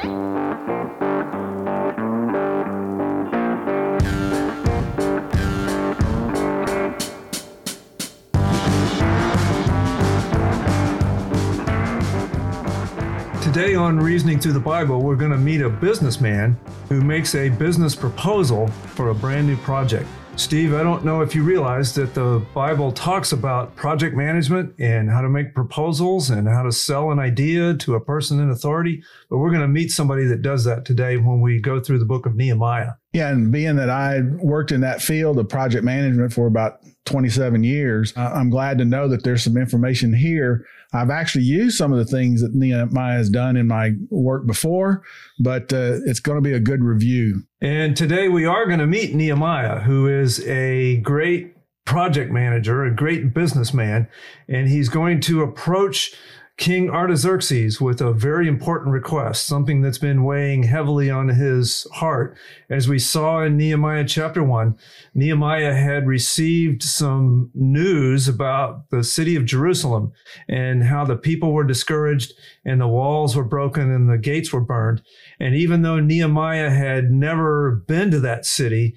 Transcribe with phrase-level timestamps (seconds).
[0.00, 0.14] Today
[13.74, 16.58] on Reasoning Through the Bible, we're going to meet a businessman
[16.88, 20.08] who makes a business proposal for a brand new project.
[20.36, 25.10] Steve, I don't know if you realize that the Bible talks about project management and
[25.10, 29.02] how to make proposals and how to sell an idea to a person in authority,
[29.28, 32.06] but we're going to meet somebody that does that today when we go through the
[32.06, 32.92] book of Nehemiah.
[33.12, 37.64] Yeah, and being that I worked in that field of project management for about 27
[37.64, 40.66] years, I'm glad to know that there's some information here.
[40.92, 45.02] I've actually used some of the things that Nehemiah has done in my work before,
[45.38, 47.44] but uh, it's going to be a good review.
[47.60, 51.54] And today we are going to meet Nehemiah, who is a great
[51.84, 54.08] project manager, a great businessman,
[54.48, 56.14] and he's going to approach
[56.60, 62.36] King Artaxerxes with a very important request, something that's been weighing heavily on his heart.
[62.68, 64.76] As we saw in Nehemiah chapter 1,
[65.14, 70.12] Nehemiah had received some news about the city of Jerusalem
[70.50, 74.60] and how the people were discouraged and the walls were broken and the gates were
[74.60, 75.00] burned.
[75.40, 78.96] And even though Nehemiah had never been to that city,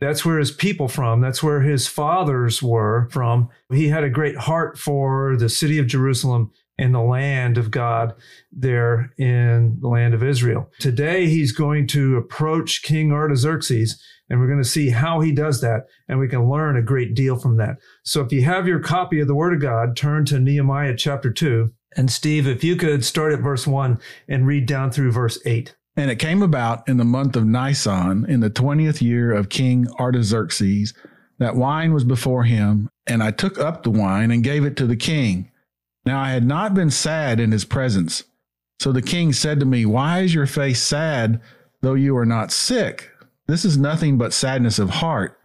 [0.00, 1.20] that's where his people from.
[1.20, 3.48] That's where his fathers were from.
[3.72, 8.14] He had a great heart for the city of Jerusalem in the land of God
[8.52, 10.70] there in the land of Israel.
[10.78, 15.60] Today, he's going to approach King Artaxerxes, and we're going to see how he does
[15.60, 17.76] that, and we can learn a great deal from that.
[18.04, 21.32] So if you have your copy of the Word of God, turn to Nehemiah chapter
[21.32, 21.72] 2.
[21.96, 25.74] And Steve, if you could start at verse 1 and read down through verse 8.
[25.96, 29.88] And it came about in the month of Nisan, in the twentieth year of King
[29.98, 30.92] Artaxerxes,
[31.38, 34.86] that wine was before him, and I took up the wine and gave it to
[34.86, 35.50] the king.
[36.06, 38.22] Now I had not been sad in his presence.
[38.78, 41.40] So the king said to me, Why is your face sad,
[41.82, 43.10] though you are not sick?
[43.48, 45.38] This is nothing but sadness of heart.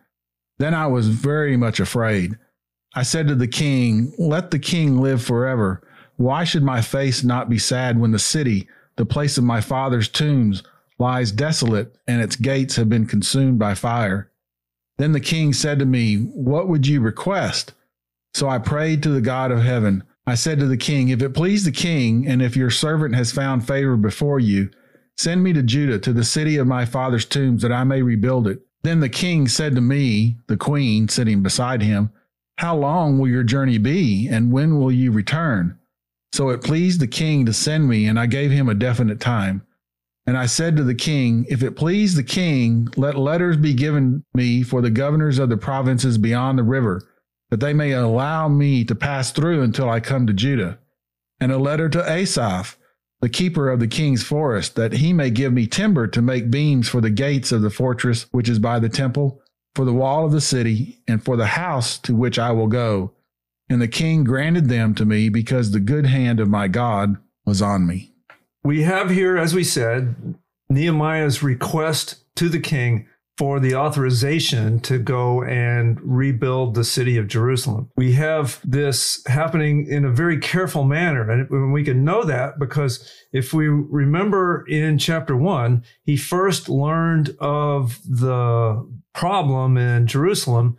[0.60, 2.38] Then I was very much afraid.
[2.94, 5.82] I said to the king, Let the king live forever.
[6.18, 10.08] Why should my face not be sad when the city, the place of my father's
[10.08, 10.62] tombs,
[11.00, 14.30] lies desolate and its gates have been consumed by fire?
[14.98, 17.74] Then the king said to me, What would you request?
[18.36, 20.04] So I prayed to the God of heaven.
[20.28, 23.32] I said to the king, If it please the king, and if your servant has
[23.32, 24.70] found favor before you,
[25.18, 28.48] send me to Judah, to the city of my father's tombs, that I may rebuild
[28.48, 28.62] it.
[28.84, 32.12] Then the king said to me, the queen sitting beside him,
[32.58, 35.80] How long will your journey be, and when will you return?
[36.34, 39.66] So it pleased the king to send me, and I gave him a definite time.
[40.28, 44.24] And I said to the king, If it please the king, let letters be given
[44.36, 47.02] me for the governors of the provinces beyond the river
[47.52, 50.80] that they may allow me to pass through until I come to Judah,
[51.40, 52.78] and a letter to Asaph,
[53.20, 56.90] the keeper of the king's forest, that he may give me timber to make beams
[56.90, 59.42] for the gates of the fortress which is by the temple,
[59.76, 63.12] for the wall of the city, and for the house to which I will go.
[63.70, 67.62] And the king granted them to me because the good hand of my God was
[67.62, 68.14] on me.
[68.64, 70.36] We have here, as we said,
[70.70, 73.08] Nehemiah's request to the king
[73.42, 77.90] for the authorization to go and rebuild the city of Jerusalem.
[77.98, 81.28] We have this happening in a very careful manner.
[81.28, 87.36] And we can know that because if we remember in chapter one, he first learned
[87.40, 90.78] of the problem in Jerusalem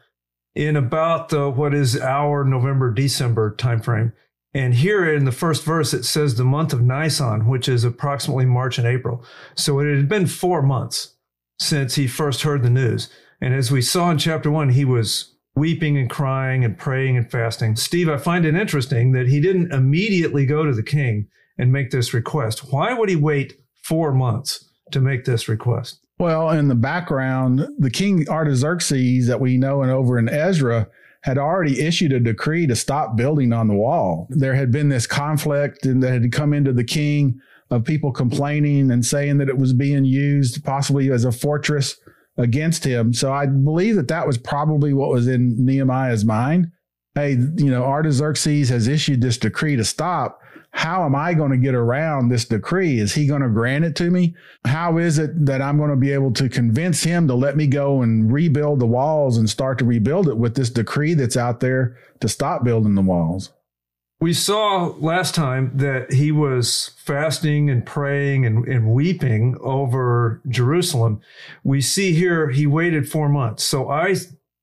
[0.54, 4.12] in about the, what is our November, December timeframe.
[4.54, 8.46] And here in the first verse, it says the month of Nisan, which is approximately
[8.46, 9.24] March and April.
[9.56, 11.11] So it had been four months
[11.62, 13.08] since he first heard the news.
[13.40, 17.30] And as we saw in chapter one, he was weeping and crying and praying and
[17.30, 17.76] fasting.
[17.76, 21.28] Steve, I find it interesting that he didn't immediately go to the king
[21.58, 22.72] and make this request.
[22.72, 26.00] Why would he wait four months to make this request?
[26.18, 30.88] Well, in the background, the king Artaxerxes that we know and over in Ezra
[31.22, 34.26] had already issued a decree to stop building on the wall.
[34.30, 37.40] There had been this conflict and that had come into the king
[37.72, 41.96] of people complaining and saying that it was being used possibly as a fortress
[42.36, 43.14] against him.
[43.14, 46.70] So I believe that that was probably what was in Nehemiah's mind.
[47.14, 50.38] Hey, you know, Artaxerxes has issued this decree to stop.
[50.72, 52.98] How am I going to get around this decree?
[52.98, 54.34] Is he going to grant it to me?
[54.64, 57.66] How is it that I'm going to be able to convince him to let me
[57.66, 61.60] go and rebuild the walls and start to rebuild it with this decree that's out
[61.60, 63.50] there to stop building the walls?
[64.22, 71.20] We saw last time that he was fasting and praying and, and, weeping over Jerusalem.
[71.64, 73.64] We see here he waited four months.
[73.64, 74.14] So I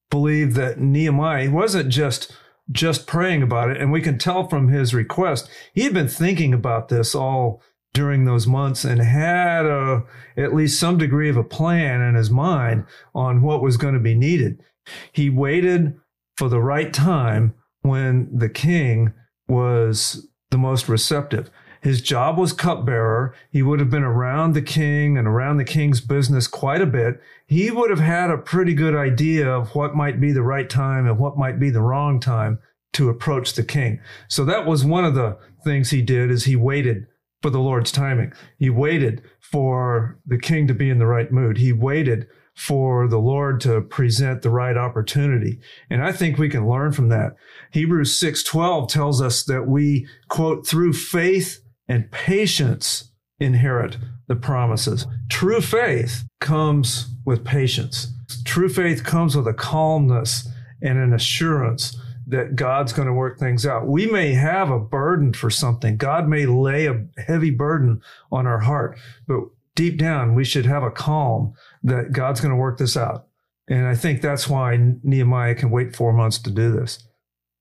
[0.09, 2.33] believe that Nehemiah wasn't just
[2.71, 6.53] just praying about it, and we can tell from his request he had been thinking
[6.53, 7.61] about this all
[7.93, 10.03] during those months and had a,
[10.37, 13.99] at least some degree of a plan in his mind on what was going to
[13.99, 14.63] be needed.
[15.11, 15.95] He waited
[16.37, 19.11] for the right time when the king
[19.49, 21.49] was the most receptive.
[21.81, 23.33] His job was cupbearer.
[23.51, 27.21] He would have been around the king and around the king's business quite a bit.
[27.47, 31.07] He would have had a pretty good idea of what might be the right time
[31.07, 32.59] and what might be the wrong time
[32.93, 34.01] to approach the king.
[34.27, 37.07] So that was one of the things he did is he waited
[37.41, 38.33] for the Lord's timing.
[38.57, 41.57] He waited for the king to be in the right mood.
[41.57, 42.27] He waited
[42.59, 45.61] for the Lord to present the right opportunity.
[45.89, 47.37] And I think we can learn from that.
[47.71, 53.95] Hebrews 6:12 tells us that we quote through faith and patience inherit
[54.27, 55.07] the promises.
[55.29, 58.13] True faith comes with patience.
[58.43, 60.45] True faith comes with a calmness
[60.81, 61.97] and an assurance
[62.27, 63.87] that God's going to work things out.
[63.87, 65.95] We may have a burden for something.
[65.95, 68.01] God may lay a heavy burden
[68.33, 69.45] on our heart, but
[69.79, 71.53] deep down, we should have a calm
[71.83, 73.27] that God's going to work this out.
[73.69, 77.07] And I think that's why Nehemiah can wait four months to do this.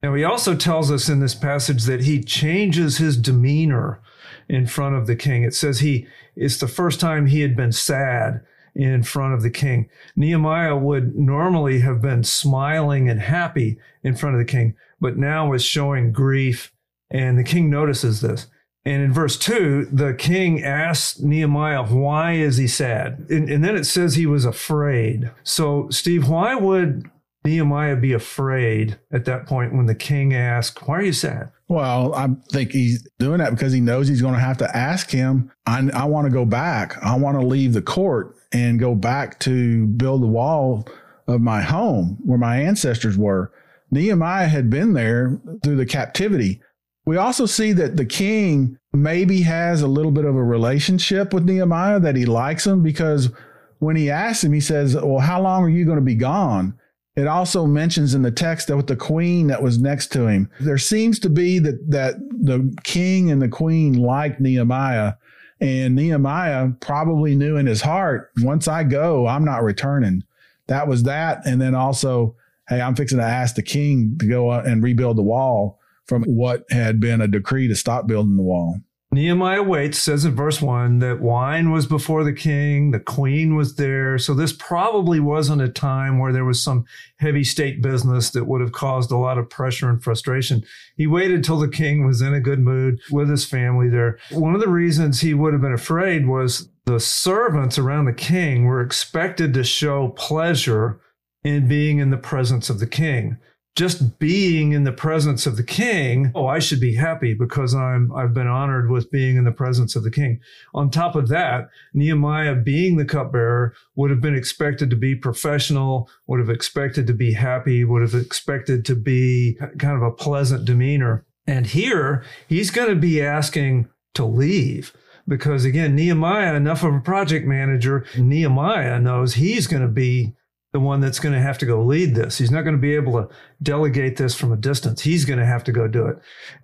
[0.03, 4.03] Now, he also tells us in this passage that he changes his demeanor
[4.49, 5.45] in front of the king.
[5.45, 8.41] It says he, it's the first time he had been sad
[8.75, 9.89] in front of the king.
[10.17, 15.49] Nehemiah would normally have been smiling and happy in front of the king, but now
[15.49, 16.73] was showing grief.
[17.13, 18.49] And the king notices this.
[18.89, 23.27] And in verse 2, the king asks Nehemiah, why is he sad?
[23.29, 25.31] And, and, then it says he was afraid.
[25.43, 27.05] So, Steve, why would
[27.45, 31.53] Nehemiah be afraid at that point when the king asked, why are you sad?
[31.69, 35.11] Well, I think he's doing that because he knows he's going to have to ask
[35.11, 36.97] him, I, I want to go back.
[37.05, 40.89] I want to leave the court and go back to build the wall
[41.27, 43.53] of my home where my ancestors were.
[43.91, 46.63] Nehemiah had been there through the captivity.
[47.09, 51.47] We also see that the king maybe has a little bit of a relationship with
[51.47, 53.31] Nehemiah, that he likes him because
[53.79, 56.79] when he asks him, he says, Well, how long are you going to be gone?
[57.17, 60.51] It also mentions in the text that with the queen that was next to him,
[60.61, 65.15] there seems to be that that the king and the queen liked Nehemiah,
[65.63, 70.25] and Nehemiah probably knew in his heart, once I go, I'm not returning.
[70.67, 72.37] That was that, and then also,
[72.69, 75.78] hey, I'm fixing to ask the king to go and rebuild the wall
[76.09, 78.81] from what had been a decree to stop building the wall.
[79.11, 83.77] Nehemiah waits, says in verse one that wine was before the king, the queen was
[83.77, 84.19] there.
[84.19, 86.85] So this probably wasn't a time where there was some
[87.19, 90.63] heavy state business that would have caused a lot of pressure and frustration.
[90.95, 94.19] He waited till the king was in a good mood with his family there.
[94.31, 98.67] One of the reasons he would have been afraid was the servants around the king
[98.67, 101.01] were expected to show pleasure
[101.43, 103.39] in being in the presence of the king
[103.79, 108.11] just being in the presence of the king, oh, I should be happy because I'm
[108.13, 110.41] I've been honored with being in the presence of the king.
[110.75, 116.11] On top of that, Nehemiah being the cupbearer would have been expected to be professional,
[116.27, 120.65] would have expected to be happy, would have expected to be kind of a pleasant
[120.65, 121.25] demeanor.
[121.47, 124.93] And here he's going to be asking to leave
[125.29, 130.35] because again, Nehemiah, enough of a project manager, Nehemiah knows he's going to be
[130.73, 132.39] the one that's going to have to go lead this.
[132.39, 133.29] He's not going to be able to
[133.63, 135.01] delegate this from a distance.
[135.01, 136.19] He's going to have to go do it.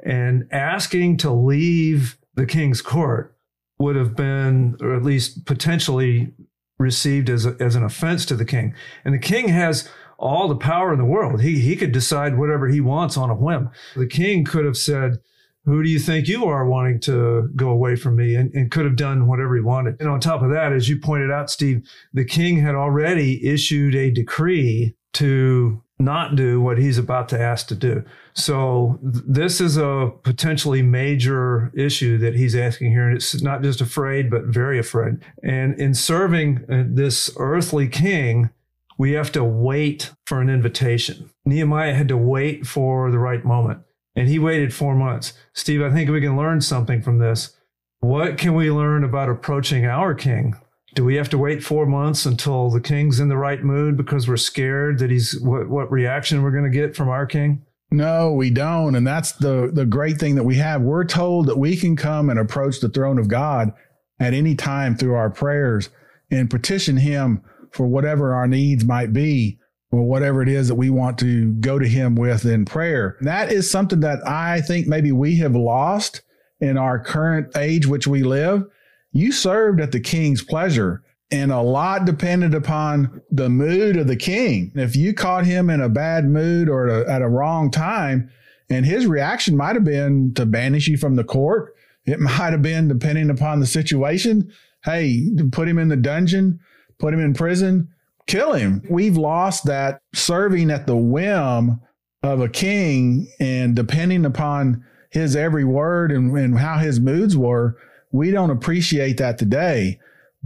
[0.04, 3.36] And asking to leave the king's court
[3.78, 6.32] would have been, or at least potentially
[6.78, 8.75] received as, a, as an offense to the king.
[9.04, 11.40] And the king has all the power in the world.
[11.40, 13.70] He, he could decide whatever he wants on a whim.
[13.96, 15.18] The king could have said,
[15.64, 18.35] who do you think you are wanting to go away from me?
[18.35, 19.97] And, and, could have done whatever he wanted.
[20.00, 23.94] And on top of that as you pointed out steve the king had already issued
[23.94, 28.04] a decree to not do what he's about to ask to do.
[28.35, 33.06] So th- this is a potentially major issue that he's asking here.
[33.06, 35.25] And it's not just afraid but very afraid.
[35.42, 38.50] And in serving uh, this earthly king
[38.97, 41.28] we have to wait for an invitation.
[41.44, 43.80] Nehemiah had to wait for the right moment
[44.16, 45.33] and he waited four months.
[45.52, 47.56] Steve, I think we can learn something from this.
[48.00, 50.54] What can we learn about approaching our king?
[50.94, 54.28] Do we have to wait four months until the king's in the right mood because
[54.28, 57.64] we're scared that he's what, what reaction we're going to get from our king?
[57.90, 58.94] No, we don't.
[58.94, 60.83] And that's the, the great thing that we have.
[60.83, 63.73] We're told that we can come and approach the throne of God
[64.21, 65.90] at any time through our prayers
[66.30, 67.42] and petition him
[67.73, 69.59] for whatever our needs might be
[69.94, 73.16] or whatever it is that we want to go to him with in prayer.
[73.20, 76.22] That is something that I think maybe we have lost
[76.60, 78.64] in our current age which we live.
[79.12, 84.16] You served at the king's pleasure and a lot depended upon the mood of the
[84.16, 84.72] king.
[84.74, 88.30] If you caught him in a bad mood or at a, at a wrong time,
[88.70, 91.74] and his reaction might have been to banish you from the court,
[92.04, 94.52] It might have been, depending upon the situation,
[94.84, 96.60] hey, put him in the dungeon,
[96.98, 97.88] put him in prison,
[98.26, 98.83] kill him.
[98.88, 101.81] We've lost that serving at the whim
[102.23, 107.76] of a king and depending upon his every word and, and how his moods were,
[108.12, 109.99] we don't appreciate that today.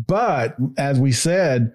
[0.06, 1.73] But as we said,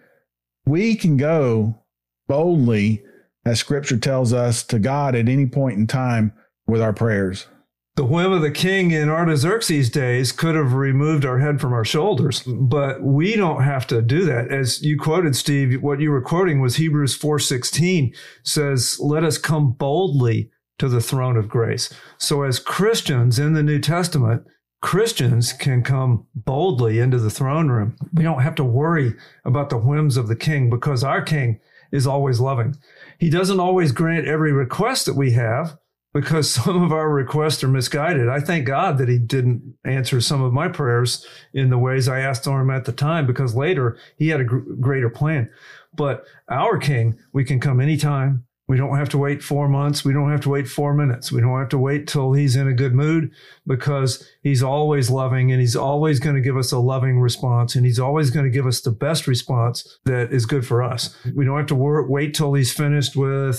[0.65, 1.81] we can go
[2.27, 3.03] boldly,
[3.45, 6.33] as scripture tells us, to God at any point in time
[6.67, 7.48] with our prayers.
[7.95, 11.85] The whim of the king in Artaxerxes' days could have removed our head from our
[11.85, 14.51] shoulders, but we don't have to do that.
[14.51, 19.73] As you quoted, Steve, what you were quoting was Hebrews 4:16 says, "Let us come
[19.73, 24.41] boldly to the throne of grace." So as Christians in the New Testament,
[24.81, 27.95] Christians can come boldly into the throne room.
[28.12, 29.13] We don't have to worry
[29.45, 31.59] about the whims of the king because our king
[31.91, 32.75] is always loving.
[33.19, 35.77] He doesn't always grant every request that we have,
[36.13, 38.29] because some of our requests are misguided.
[38.29, 42.20] I thank God that He didn't answer some of my prayers in the ways I
[42.20, 45.50] asked Him at the time, because later He had a gr- greater plan.
[45.96, 50.03] But our King, we can come anytime, we don't have to wait four months.
[50.03, 51.31] We don't have to wait four minutes.
[51.31, 53.29] We don't have to wait till he's in a good mood
[53.67, 57.85] because he's always loving and he's always going to give us a loving response and
[57.85, 61.15] he's always going to give us the best response that is good for us.
[61.35, 63.57] We don't have to work, wait till he's finished with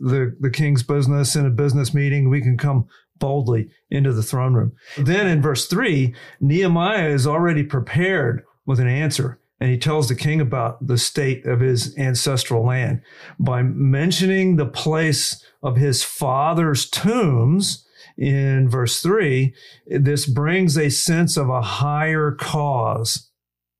[0.00, 2.28] the, the king's business in a business meeting.
[2.28, 2.88] We can come
[3.20, 4.72] boldly into the throne room.
[4.98, 10.14] Then in verse three, Nehemiah is already prepared with an answer and he tells the
[10.14, 13.00] king about the state of his ancestral land.
[13.38, 17.84] By mentioning the place of his father's tombs
[18.18, 19.52] in verse 3
[19.86, 23.25] this brings a sense of a higher cause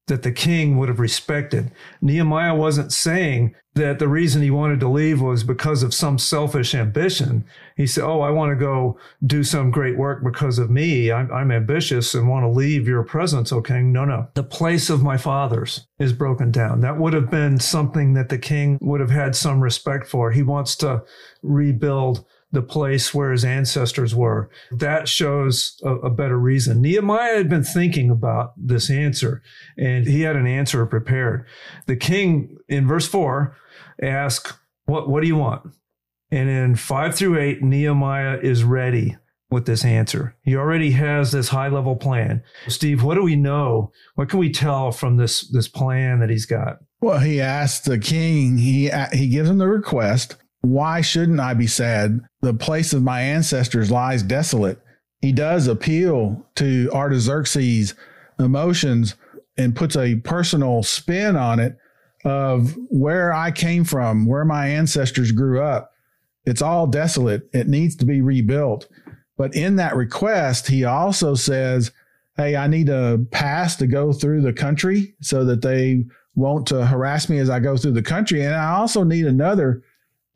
[0.06, 1.72] that the king would have respected.
[2.00, 6.74] Nehemiah wasn't saying that the reason he wanted to leave was because of some selfish
[6.74, 7.44] ambition.
[7.76, 11.12] He said, Oh, I want to go do some great work because of me.
[11.12, 13.92] I'm, I'm ambitious and want to leave your presence, O king.
[13.92, 14.28] No, no.
[14.34, 16.80] The place of my fathers is broken down.
[16.80, 20.30] That would have been something that the king would have had some respect for.
[20.30, 21.02] He wants to
[21.42, 22.24] rebuild
[22.56, 24.48] the place where his ancestors were.
[24.72, 26.80] That shows a, a, better reason.
[26.80, 29.42] Nehemiah had been thinking about this answer
[29.76, 31.46] and he had an answer prepared.
[31.84, 33.54] The king in verse 4
[34.02, 34.54] asks,
[34.86, 35.70] What, what do you want?
[36.30, 39.18] And in 5 through 8, Nehemiah is ready
[39.50, 40.34] with this answer.
[40.40, 42.42] He already has this high level plan.
[42.68, 43.92] Steve, what do we know?
[44.14, 46.78] What can we tell from this, this plan that he's got?
[47.02, 51.66] Well, he asked the king, he, he gives him the request why shouldn't I be
[51.66, 52.20] sad?
[52.40, 54.80] The place of my ancestors lies desolate.
[55.20, 57.94] He does appeal to Artaxerxes'
[58.38, 59.14] emotions
[59.56, 61.76] and puts a personal spin on it
[62.24, 65.92] of where I came from, where my ancestors grew up.
[66.44, 67.48] It's all desolate.
[67.52, 68.88] It needs to be rebuilt.
[69.36, 71.92] But in that request, he also says,
[72.36, 76.84] Hey, I need a pass to go through the country so that they won't uh,
[76.86, 78.42] harass me as I go through the country.
[78.42, 79.82] And I also need another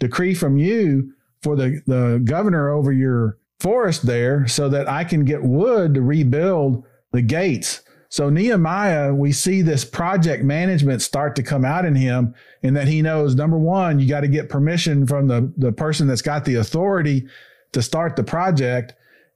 [0.00, 5.25] decree from you for the, the governor over your forest there so that I can
[5.25, 7.83] get wood to rebuild the gates.
[8.09, 12.88] So Nehemiah, we see this project management start to come out in him in that
[12.88, 16.45] he knows number one, you got to get permission from the, the person that's got
[16.45, 17.28] the authority
[17.71, 18.95] to start the project.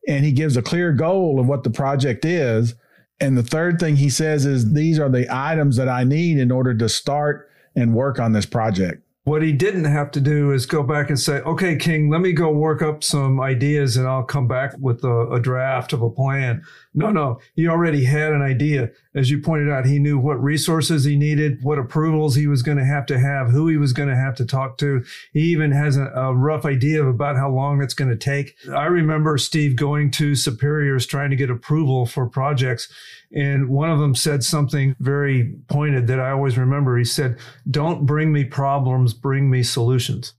[0.09, 2.75] And he gives a clear goal of what the project is.
[3.21, 6.50] And the third thing he says is these are the items that I need in
[6.50, 9.04] order to start and work on this project.
[9.25, 12.33] What he didn't have to do is go back and say, okay, King, let me
[12.33, 16.11] go work up some ideas and I'll come back with a, a, draft of a
[16.11, 16.62] plan.
[16.97, 18.91] No, no, he already had an idea.
[19.15, 22.79] As you pointed out, he knew what resources he needed, what approvals he was going
[22.79, 25.05] to have to have, who he was going to have to talk to.
[25.33, 28.57] He even has a, a rough idea of about how long it's going to take.
[28.73, 32.89] I remember Steve going to superiors trying to get approval for projects
[33.35, 36.97] and one of them said something very pointed that I always remember.
[36.97, 40.35] He said, Don't bring me problems, bring me solutions.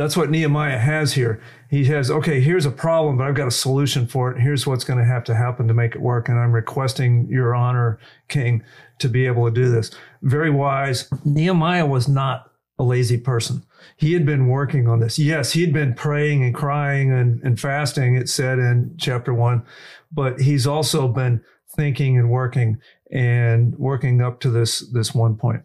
[0.00, 1.42] That's what Nehemiah has here.
[1.68, 4.40] He has, okay, here's a problem, but I've got a solution for it.
[4.40, 6.30] Here's what's going to have to happen to make it work.
[6.30, 8.64] And I'm requesting your honor, King,
[9.00, 9.90] to be able to do this.
[10.22, 11.06] Very wise.
[11.26, 13.62] Nehemiah was not a lazy person.
[13.98, 15.18] He had been working on this.
[15.18, 19.66] Yes, he had been praying and crying and, and fasting, it said in chapter one,
[20.10, 21.44] but he's also been
[21.76, 22.78] thinking and working
[23.12, 25.62] and working up to this this one point.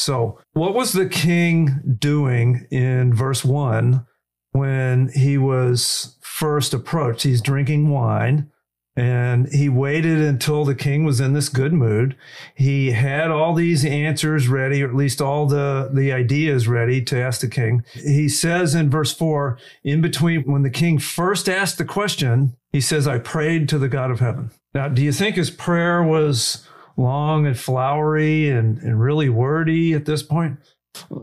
[0.00, 4.06] So, what was the king doing in verse 1
[4.52, 7.24] when he was first approached?
[7.24, 8.50] He's drinking wine.
[8.96, 12.16] And he waited until the king was in this good mood.
[12.54, 17.20] He had all these answers ready, or at least all the, the ideas ready to
[17.20, 17.84] ask the king.
[17.92, 22.80] He says in verse four, in between when the king first asked the question, he
[22.80, 24.50] says, I prayed to the God of heaven.
[24.74, 26.66] Now, do you think his prayer was
[27.00, 30.58] long and flowery and, and really wordy at this point?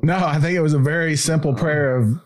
[0.01, 2.19] No, I think it was a very simple prayer of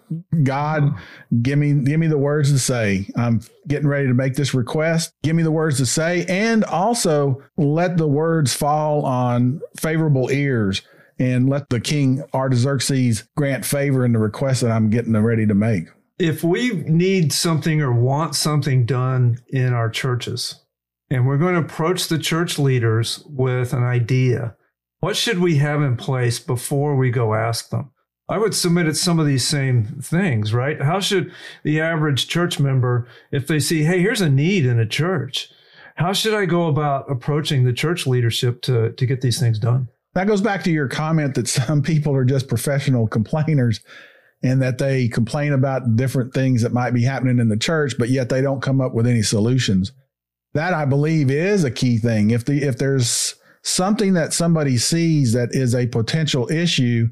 [0.44, 0.94] God,
[1.42, 3.08] give me give me the words to say.
[3.16, 5.14] I'm getting ready to make this request.
[5.24, 10.84] Give me the words to say and also let the words fall on favorable ears
[11.20, 15.56] and let the king Artaxerxes grant favor in the request that I'm getting ready to
[15.56, 15.86] make.
[16.20, 20.64] If we need something or want something done in our churches,
[21.12, 24.56] and we're going to approach the church leaders with an idea,
[25.02, 27.92] what should we have in place before we go ask them?
[28.30, 30.82] I would submit it's some of these same things, right?
[30.82, 34.88] How should the average church member, if they see, hey, here's a need in a
[34.88, 35.52] church,
[35.96, 39.90] how should I go about approaching the church leadership to, to get these things done?
[40.14, 43.82] That goes back to your comment that some people are just professional complainers
[44.42, 48.10] and that they complain about different things that might be happening in the church, but
[48.10, 49.92] yet they don't come up with any solutions.
[50.54, 52.32] That I believe is a key thing.
[52.32, 57.10] If the if there's something that somebody sees that is a potential issue,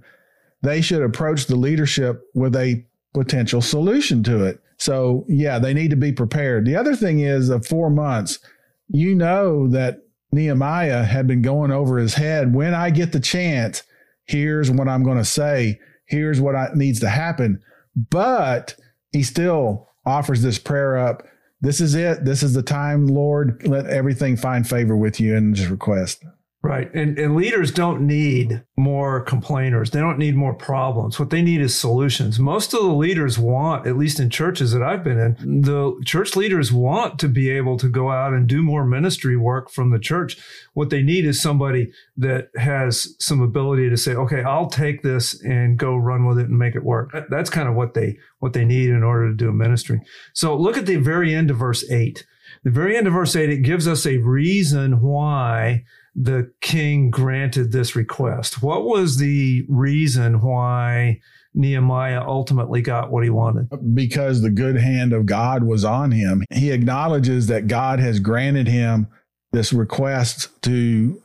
[0.61, 4.59] they should approach the leadership with a potential solution to it.
[4.77, 6.65] So, yeah, they need to be prepared.
[6.65, 8.39] The other thing is of four months,
[8.87, 9.97] you know that
[10.31, 12.53] Nehemiah had been going over his head.
[12.53, 13.83] When I get the chance,
[14.25, 15.79] here's what I'm going to say.
[16.05, 17.61] Here's what I, needs to happen.
[17.95, 18.75] But
[19.11, 21.23] he still offers this prayer up.
[21.61, 22.23] This is it.
[22.23, 23.67] This is the time, Lord.
[23.67, 26.23] Let everything find favor with you and just request.
[26.61, 26.93] Right.
[26.93, 29.91] And, and leaders don't need more complainers.
[29.91, 31.17] They don't need more problems.
[31.17, 32.37] What they need is solutions.
[32.37, 36.35] Most of the leaders want, at least in churches that I've been in, the church
[36.35, 39.99] leaders want to be able to go out and do more ministry work from the
[39.99, 40.35] church.
[40.73, 45.41] What they need is somebody that has some ability to say, okay, I'll take this
[45.41, 47.15] and go run with it and make it work.
[47.29, 50.01] That's kind of what they, what they need in order to do a ministry.
[50.33, 52.25] So look at the very end of verse eight.
[52.65, 55.85] The very end of verse eight, it gives us a reason why
[56.19, 58.61] the king granted this request?
[58.61, 61.21] What was the reason why
[61.53, 63.69] Nehemiah ultimately got what he wanted?
[63.95, 66.43] Because the good hand of God was on him.
[66.51, 69.07] He acknowledges that God has granted him
[69.53, 71.23] this request to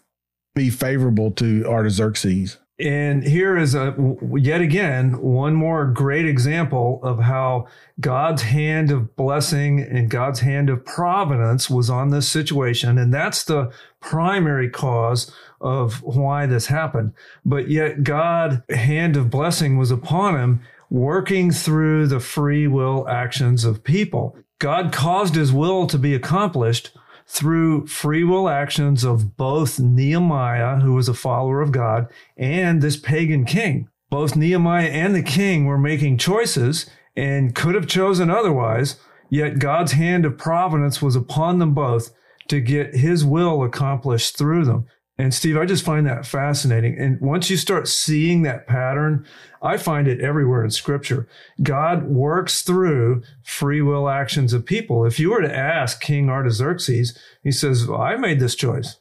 [0.54, 2.59] be favorable to Artaxerxes.
[2.80, 3.94] And here is a
[4.37, 7.68] yet again one more great example of how
[8.00, 12.98] God's hand of blessing and God's hand of providence was on this situation.
[12.98, 17.12] And that's the primary cause of why this happened.
[17.44, 20.60] But yet God hand of blessing was upon him
[20.90, 24.37] working through the free will actions of people.
[24.58, 26.90] God caused his will to be accomplished
[27.26, 32.96] through free will actions of both Nehemiah, who was a follower of God, and this
[32.96, 33.88] pagan king.
[34.10, 38.96] Both Nehemiah and the king were making choices and could have chosen otherwise,
[39.30, 42.12] yet God's hand of providence was upon them both
[42.48, 44.87] to get his will accomplished through them.
[45.16, 46.98] And Steve, I just find that fascinating.
[46.98, 49.24] And once you start seeing that pattern,
[49.62, 51.29] I find it everywhere in scripture.
[51.62, 55.05] God works through free will actions of people.
[55.05, 58.96] If you were to ask King Artaxerxes, he says, well, I made this choice.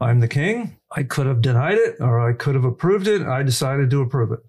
[0.00, 0.78] I'm the king.
[0.96, 3.22] I could have denied it or I could have approved it.
[3.22, 4.40] I decided to approve it.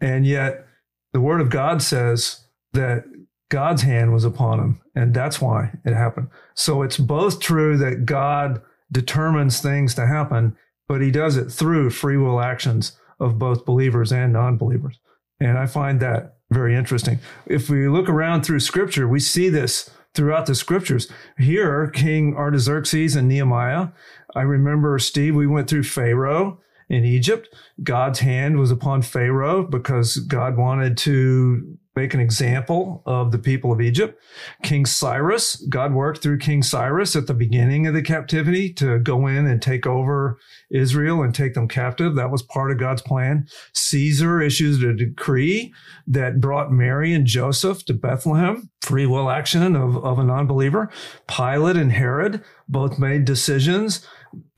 [0.00, 0.66] And yet
[1.12, 3.04] the word of God says that
[3.48, 4.80] God's hand was upon him.
[4.94, 6.28] And that's why it happened.
[6.54, 10.56] So it's both true that God determines things to happen,
[10.88, 14.98] but he does it through free will actions of both believers and non believers.
[15.38, 17.20] And I find that very interesting.
[17.46, 21.10] If we look around through scripture, we see this throughout the scriptures.
[21.38, 23.88] Here, King Artaxerxes and Nehemiah.
[24.34, 27.54] I remember, Steve, we went through Pharaoh in Egypt.
[27.82, 33.72] God's hand was upon Pharaoh because God wanted to make an example of the people
[33.72, 34.20] of Egypt.
[34.62, 39.26] King Cyrus, God worked through King Cyrus at the beginning of the captivity to go
[39.26, 40.38] in and take over
[40.70, 42.14] Israel and take them captive.
[42.14, 43.46] That was part of God's plan.
[43.74, 45.72] Caesar issued a decree
[46.06, 48.70] that brought Mary and Joseph to Bethlehem.
[48.82, 50.90] Free will action of, of a non-believer.
[51.26, 54.06] Pilate and Herod both made decisions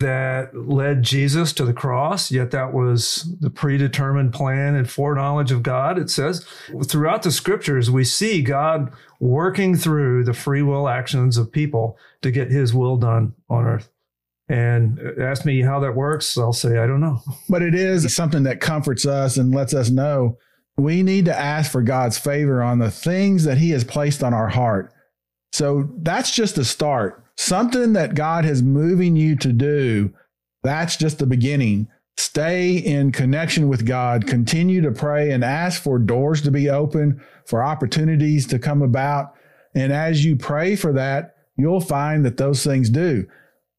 [0.01, 5.63] that led Jesus to the cross, yet that was the predetermined plan and foreknowledge of
[5.63, 5.99] God.
[5.99, 6.47] It says
[6.87, 12.31] throughout the scriptures, we see God working through the free will actions of people to
[12.31, 13.89] get his will done on earth.
[14.49, 17.23] And ask me how that works, I'll say, I don't know.
[17.49, 20.37] But it is something that comforts us and lets us know
[20.77, 24.35] we need to ask for God's favor on the things that he has placed on
[24.35, 24.93] our heart.
[25.53, 30.12] So that's just a start something that God is moving you to do,
[30.62, 31.88] that's just the beginning.
[32.16, 37.23] Stay in connection with God, continue to pray and ask for doors to be open,
[37.47, 39.35] for opportunities to come about.
[39.75, 43.27] And as you pray for that, you'll find that those things do.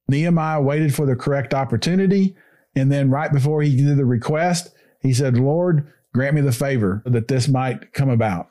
[0.07, 2.35] Nehemiah waited for the correct opportunity.
[2.75, 7.03] And then right before he did the request, he said, Lord, grant me the favor
[7.05, 8.49] that this might come about.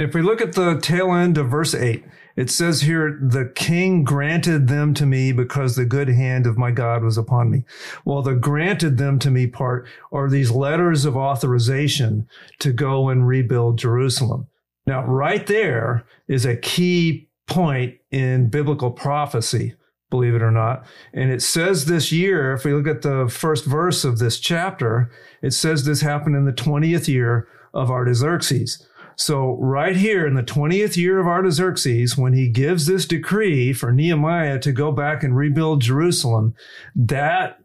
[0.00, 2.02] If we look at the tail end of verse 8,
[2.34, 6.70] it says here, the king granted them to me because the good hand of my
[6.70, 7.64] God was upon me.
[8.06, 12.26] Well, the granted them to me part are these letters of authorization
[12.60, 14.46] to go and rebuild Jerusalem.
[14.86, 19.74] Now, right there is a key point in biblical prophecy,
[20.08, 20.86] believe it or not.
[21.12, 25.10] And it says this year, if we look at the first verse of this chapter,
[25.42, 28.86] it says this happened in the 20th year of Artaxerxes.
[29.16, 33.92] So, right here in the 20th year of Artaxerxes, when he gives this decree for
[33.92, 36.54] Nehemiah to go back and rebuild Jerusalem,
[36.94, 37.58] that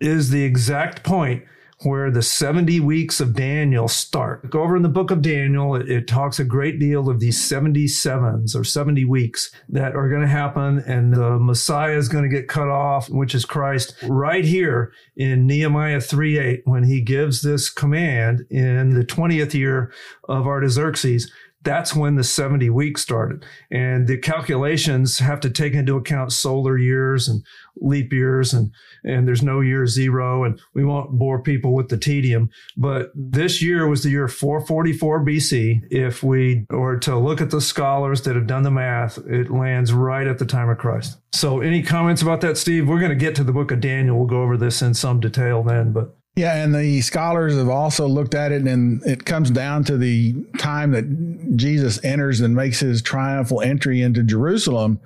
[0.00, 1.44] is the exact point
[1.80, 4.54] where the 70 weeks of Daniel start.
[4.54, 8.54] Over in the book of Daniel, it, it, talks a great deal of these 77s
[8.54, 12.48] or 70 weeks that are going to happen, and the Messiah is going to get
[12.48, 17.68] cut off, which is Christ, right here in Nehemiah 3 8, when he gives this
[17.68, 19.92] command in the 20th year
[20.28, 21.30] of Artaxerxes
[21.66, 23.44] that's when the 70 weeks started.
[23.72, 28.70] And the calculations have to take into account solar years and leap years and,
[29.02, 30.44] and there's no year zero.
[30.44, 35.24] And we won't bore people with the tedium, but this year was the year 444
[35.24, 35.80] BC.
[35.90, 39.92] If we or to look at the scholars that have done the math, it lands
[39.92, 41.18] right at the time of Christ.
[41.32, 42.88] So any comments about that, Steve?
[42.88, 44.16] We're going to get to the book of Daniel.
[44.16, 48.06] We'll go over this in some detail then, but yeah, and the scholars have also
[48.06, 52.78] looked at it, and it comes down to the time that Jesus enters and makes
[52.80, 55.00] his triumphal entry into Jerusalem.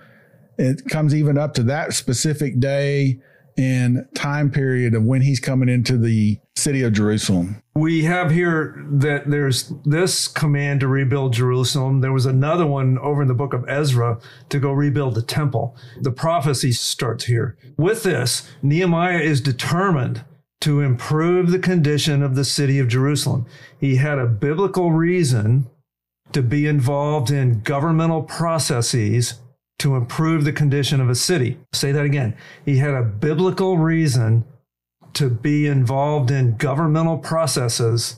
[0.58, 3.20] It comes even up to that specific day
[3.56, 7.62] and time period of when he's coming into the city of Jerusalem.
[7.74, 12.00] We have here that there's this command to rebuild Jerusalem.
[12.00, 15.76] There was another one over in the book of Ezra to go rebuild the temple.
[16.00, 17.56] The prophecy starts here.
[17.76, 20.24] With this, Nehemiah is determined
[20.60, 23.46] to improve the condition of the city of Jerusalem.
[23.78, 25.66] He had a biblical reason
[26.32, 29.40] to be involved in governmental processes
[29.78, 31.58] to improve the condition of a city.
[31.72, 32.36] Say that again.
[32.64, 34.44] He had a biblical reason
[35.14, 38.16] to be involved in governmental processes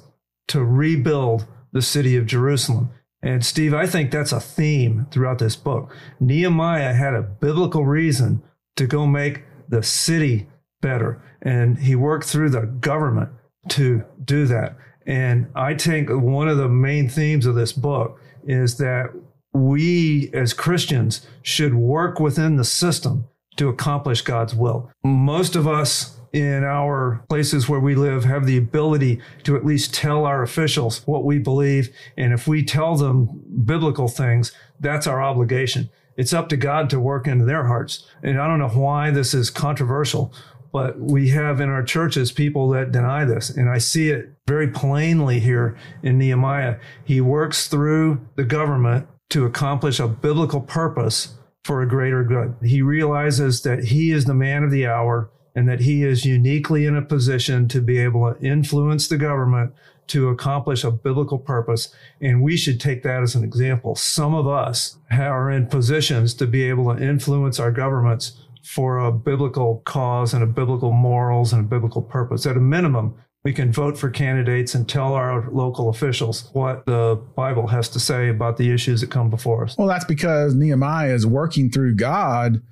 [0.49, 2.91] to rebuild the city of Jerusalem.
[3.23, 5.95] And Steve, I think that's a theme throughout this book.
[6.19, 8.43] Nehemiah had a biblical reason
[8.77, 10.49] to go make the city
[10.81, 11.23] better.
[11.43, 13.31] And he worked through the government
[13.71, 14.77] to do that.
[15.07, 19.11] And I think one of the main themes of this book is that
[19.53, 23.27] we as Christians should work within the system
[23.57, 24.91] to accomplish God's will.
[25.05, 29.93] Most of us in our places where we live have the ability to at least
[29.93, 31.95] tell our officials what we believe.
[32.17, 35.91] And if we tell them biblical things, that's our obligation.
[36.17, 38.07] It's up to God to work into their hearts.
[38.23, 40.33] And I don't know why this is controversial,
[40.73, 43.51] but we have in our churches people that deny this.
[43.51, 46.79] And I see it very plainly here in Nehemiah.
[47.05, 52.57] He works through the government to accomplish a biblical purpose for a greater good.
[52.63, 56.87] He realizes that he is the man of the hour and that he is uniquely
[56.87, 59.75] in a position to be able to influence the government
[60.09, 61.95] to accomplish a biblical purpose.
[62.21, 63.95] And we should take that as an example.
[63.95, 69.13] Some of us are in positions to be able to influence our governments for a
[69.13, 72.47] biblical cause and a biblical morals and a biblical purpose.
[72.47, 77.21] At a minimum, we can vote for candidates and tell our local officials what the
[77.37, 79.77] Bible has to say about the issues that come before us.
[79.77, 82.63] Well, that's because Nehemiah is working through God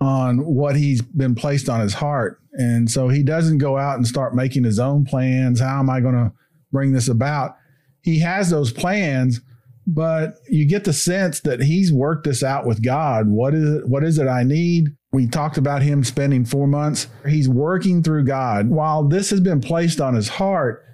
[0.00, 2.40] on what he's been placed on his heart.
[2.52, 5.60] And so he doesn't go out and start making his own plans.
[5.60, 6.32] How am I going to
[6.72, 7.56] bring this about?
[8.02, 9.40] He has those plans,
[9.86, 13.28] but you get the sense that he's worked this out with God.
[13.28, 14.88] What is it, what is it I need?
[15.12, 17.08] We talked about him spending four months.
[17.26, 18.68] He's working through God.
[18.68, 20.84] While this has been placed on his heart,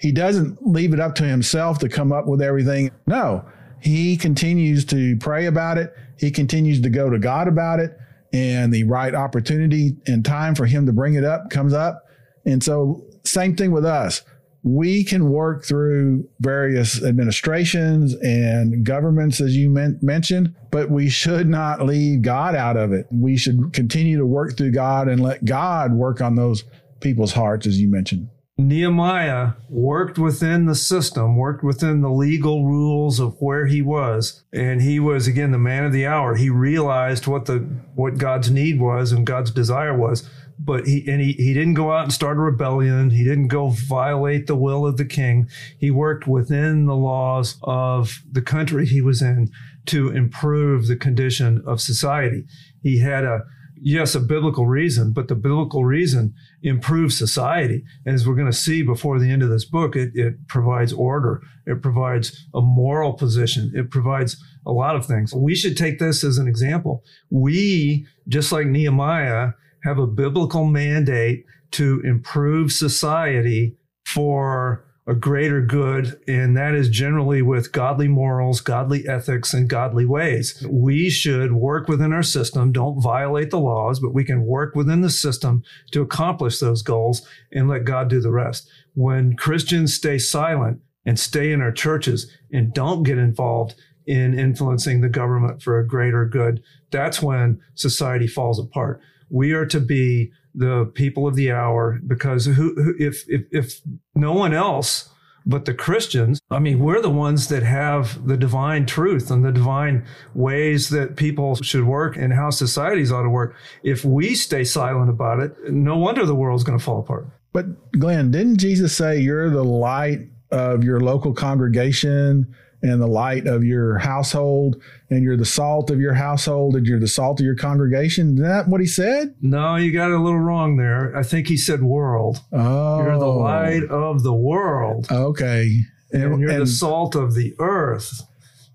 [0.00, 2.90] he doesn't leave it up to himself to come up with everything.
[3.06, 3.44] No,
[3.80, 5.94] he continues to pray about it.
[6.18, 7.96] He continues to go to God about it.
[8.32, 12.02] And the right opportunity and time for him to bring it up comes up.
[12.44, 14.22] And so, same thing with us
[14.66, 21.48] we can work through various administrations and governments, as you men- mentioned, but we should
[21.48, 23.06] not leave God out of it.
[23.12, 26.64] We should continue to work through God and let God work on those
[26.98, 28.28] people's hearts, as you mentioned.
[28.58, 34.82] Nehemiah worked within the system, worked within the legal rules of where he was, and
[34.82, 36.34] he was again the man of the hour.
[36.34, 37.58] He realized what the
[37.94, 41.92] what God's need was and God's desire was, but he and he, he didn't go
[41.92, 43.10] out and start a rebellion.
[43.10, 45.48] He didn't go violate the will of the king.
[45.78, 49.50] He worked within the laws of the country he was in
[49.86, 52.44] to improve the condition of society.
[52.82, 53.40] He had a
[53.80, 57.84] yes, a biblical reason, but the biblical reason improves society.
[58.06, 61.42] As we're going to see before the end of this book, it, it provides order,
[61.66, 65.32] it provides a moral position, it provides a lot of things.
[65.34, 67.04] We should take this as an example.
[67.30, 69.50] We, just like Nehemiah,
[69.86, 77.40] have a biblical mandate to improve society for a greater good, and that is generally
[77.40, 80.66] with godly morals, godly ethics, and godly ways.
[80.68, 85.02] We should work within our system, don't violate the laws, but we can work within
[85.02, 88.68] the system to accomplish those goals and let God do the rest.
[88.94, 95.00] When Christians stay silent and stay in our churches and don't get involved in influencing
[95.00, 99.00] the government for a greater good, that's when society falls apart.
[99.30, 103.80] We are to be the people of the hour because who, who if, if if
[104.14, 105.10] no one else
[105.48, 109.52] but the Christians, I mean, we're the ones that have the divine truth and the
[109.52, 113.54] divine ways that people should work and how societies ought to work.
[113.84, 117.28] If we stay silent about it, no wonder the world's going to fall apart.
[117.52, 122.52] But Glenn, didn't Jesus say you're the light of your local congregation?
[122.82, 127.00] And the light of your household, and you're the salt of your household, and you're
[127.00, 128.34] the salt of your congregation.
[128.34, 129.34] Is that what he said?
[129.40, 131.16] No, you got it a little wrong there.
[131.16, 132.42] I think he said world.
[132.52, 133.02] Oh.
[133.02, 133.38] You're the oh.
[133.38, 135.06] light of the world.
[135.10, 135.80] Okay.
[136.12, 138.22] And, and you're and, the salt of the earth.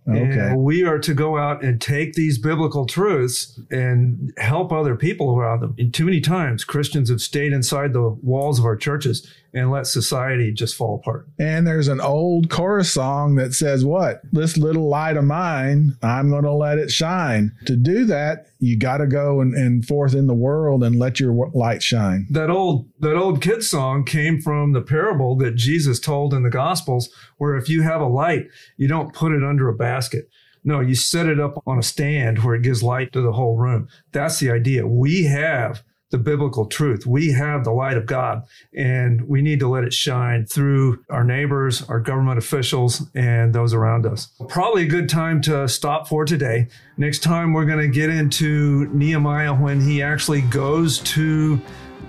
[0.09, 0.19] Okay.
[0.19, 5.35] And we are to go out and take these biblical truths and help other people
[5.35, 5.75] around them.
[5.77, 9.87] And too many times, Christians have stayed inside the walls of our churches and let
[9.87, 11.27] society just fall apart.
[11.37, 14.21] And there's an old chorus song that says, What?
[14.31, 17.51] This little light of mine, I'm going to let it shine.
[17.65, 21.19] To do that, you got to go and, and forth in the world and let
[21.19, 22.27] your light shine.
[22.29, 26.49] That old that old kid song came from the parable that Jesus told in the
[26.49, 30.29] Gospels, where if you have a light, you don't put it under a basket.
[30.63, 33.57] No, you set it up on a stand where it gives light to the whole
[33.57, 33.87] room.
[34.11, 34.85] That's the idea.
[34.85, 37.05] We have the biblical truth.
[37.05, 38.43] We have the light of God
[38.73, 43.73] and we need to let it shine through our neighbors, our government officials, and those
[43.73, 44.29] around us.
[44.47, 46.67] Probably a good time to stop for today.
[46.97, 51.59] Next time, we're going to get into Nehemiah when he actually goes to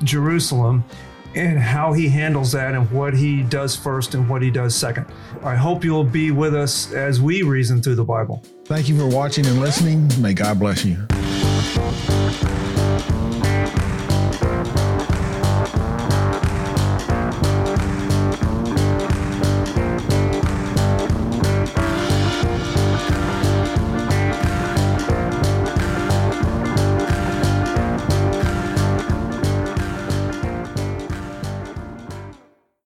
[0.02, 0.84] Jerusalem
[1.34, 5.06] and how he handles that and what he does first and what he does second.
[5.42, 8.42] I hope you'll be with us as we reason through the Bible.
[8.64, 10.10] Thank you for watching and listening.
[10.20, 11.06] May God bless you.